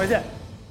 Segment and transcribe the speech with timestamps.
[0.00, 0.18] 回事？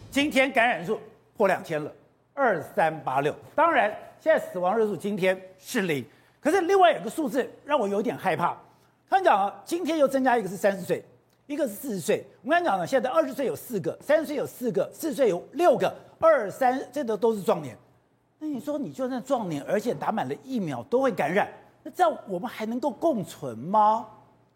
[0.09, 0.99] 今天感染数
[1.37, 1.93] 破两千了，
[2.33, 3.31] 二三八六。
[3.53, 6.03] 当然，现在死亡人数今天是零，
[6.41, 8.57] 可是另外有个数字让我有点害怕。
[9.07, 11.05] 他讲啊，今天又增加一个是三十岁，
[11.45, 12.25] 一个是四十岁。
[12.41, 17.77] 我跟你讲呢，现在二十岁有四个，三十岁有四个，四十岁有六个，二三这都都是壮年。
[18.39, 21.47] 那你说，你就算壮年，而且打满了疫苗都会感染，
[21.83, 24.07] 那这样我们还能够共存吗？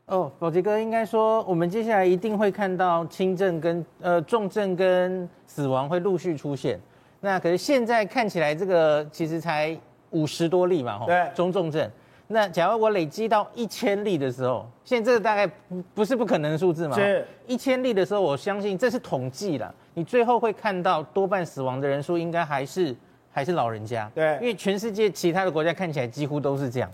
[0.06, 6.78] 哦，宝杰哥应该说，我们接下来一定会看到轻症跟呃重症跟死亡会陆续出现。
[7.21, 9.78] 那可是现在看起来，这个其实才
[10.10, 11.89] 五十多例嘛，吼，对，中重症。
[12.28, 15.50] 那假如我累积到一千例的时候，现在这个大概
[15.94, 16.96] 不是不可能的数字嘛？
[16.96, 22.94] 是，一千例的时候，我相信这是统计了，你最后会看到多半死亡的人数应该还是
[23.32, 24.11] 还是老人家。
[24.14, 26.92] 对，因为全世界其他的国家看起来几乎都是这样。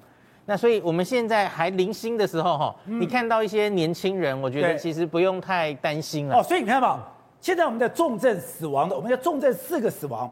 [0.49, 6.39] 那所以我们现在还零星的时候，哈，你看到一些年轻人，我觉得其实不用太担心了。
[6.39, 7.03] 哦，所以你看嘛，
[7.39, 10.27] 现在我们的重症死亡的，我们的重症四个死亡，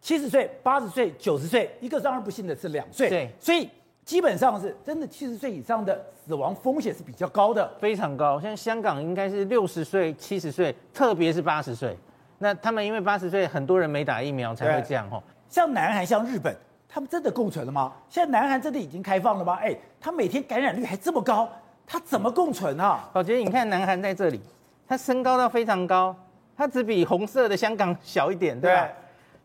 [0.00, 3.10] 七十岁、八十岁、九十岁，一个让人不幸的是两岁。
[3.10, 3.68] 对，所以
[4.06, 8.40] 基本上是真的七十岁以上的死亡风险是比较高的，非常高。
[8.40, 11.94] 像香港应该是六十岁、七十岁，特别是八十岁。
[12.38, 15.22] 那他们因为八十岁很多人没打疫苗才会这样哈。
[15.50, 16.56] 像南韩、像日本。
[16.88, 17.92] 他们真的共存了吗？
[18.08, 19.58] 现在南韩真的已经开放了吗？
[19.60, 21.48] 哎，他每天感染率还这么高，
[21.86, 23.08] 他怎么共存啊？
[23.12, 24.40] 宝杰，你看南韩在这里，
[24.88, 26.16] 它升高到非常高，
[26.56, 28.82] 它只比红色的香港小一点，对吧？
[28.82, 28.90] 对。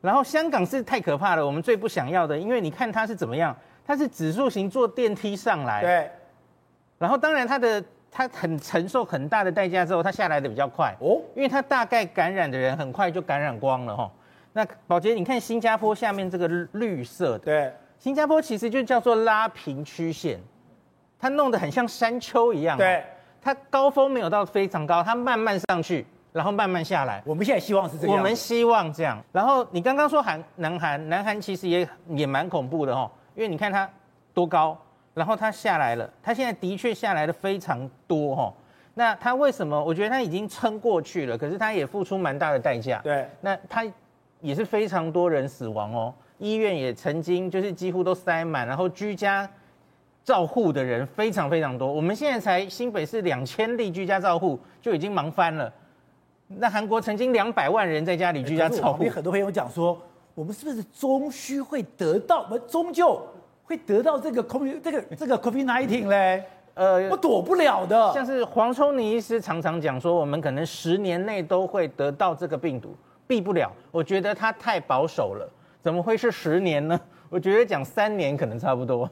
[0.02, 6.12] 然后香港是太可怕了，我们最不想要的，因为你看它是怎么样，它是指数型坐电梯上来，对。
[6.98, 14.10] 然后当然它的它很承受很大的代价之后，它下来的比较快哦，因为它大概感染的人很快就感染光了哈。
[14.56, 20.40] 那宝杰，你看新加坡下面这个绿色的，对，新加坡其实就叫做拉平曲线，
[21.20, 23.04] 它弄得很像山丘一样，对，
[23.42, 27.24] 它高峰没有到非常高，它慢慢上去，然后慢慢下来。
[27.26, 29.20] 我们现在希望是这样，我们希望这样。
[29.32, 33.90] 然后你刚刚说韩南韩，南韩其实也也蛮恐怖的哦，因为你看它
[34.36, 34.78] 多高，
[35.16, 38.54] 然后它下来了，它现在的确下来的非常多哦。
[38.94, 39.84] 那它为什么？
[39.84, 43.02] 我觉得它已经撑过去了，可是它也付出蛮大的代价。
[43.04, 43.84] 对，那它。
[44.44, 49.50] 也是非常多人死亡哦，医院也曾经就是几乎都塞满，然后居家
[50.22, 51.90] 照护的人非常非常多。
[51.90, 55.72] 我们现在才新北市两千例居家照护就已经忙翻了，
[56.50, 59.06] 那韩国曾经两百万人在家里居家照护。
[59.10, 59.98] 很多朋友讲说，
[60.36, 63.26] 我们是不是终须会得到，我们终究
[63.64, 66.44] 会得到这个 COVID 这个这个 COVID nineteen 嘞？
[66.74, 68.12] 呃，我躲不了的。
[68.14, 72.94] 像是黄聪妮医师常常讲说，我们可能十年内都会得到这个病毒。
[73.34, 75.50] 避不了，我觉得他太保守了，
[75.82, 77.02] 怎么会是十年呢？
[77.32, 79.10] 我觉得讲三年可能差不多，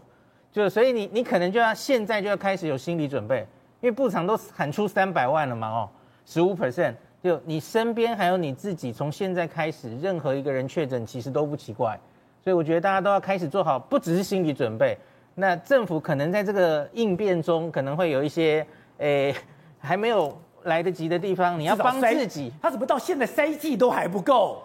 [0.51, 3.39] 就所以你你可能就要现在就要开始有心理准备，
[3.79, 5.89] 因为部长都喊出三百万了嘛，哦，
[6.23, 6.93] 十五 percent，
[7.23, 11.99] 就你身边还有你自己，从现在开始，任何一个人确诊其实都不奇怪，
[12.43, 14.95] 所以我觉得大家都要开始做好，不只是心理准备，
[15.33, 18.63] 那政府可能在这个应变中可能会有一些，
[18.99, 19.33] 诶，
[19.79, 20.39] 还没有。
[20.63, 22.51] 来得及的地方，你要帮自己。
[22.61, 24.63] 他怎么到现在塞剂都还不够？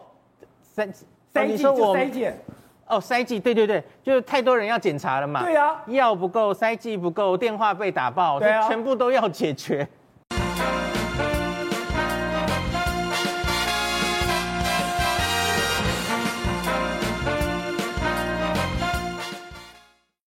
[0.77, 0.93] 筛
[1.35, 2.31] 筛剂就筛剂
[2.87, 5.43] 哦，塞剂对对对，就是太多人要检查了嘛。
[5.43, 9.87] 对啊，药不够，塞剂不够，电话被打爆，对啊，全部都要解决。